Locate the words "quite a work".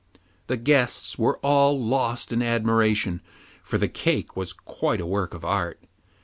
4.51-5.35